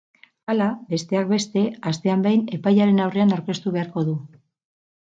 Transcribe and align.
Hala, 0.53 0.69
besteak 0.93 1.29
beste, 1.33 1.63
astean 1.93 2.25
behin 2.25 2.43
epailearen 2.59 3.05
aurrean 3.07 3.39
aurkeztu 3.39 3.79
beharko 3.81 4.09
du. 4.13 4.21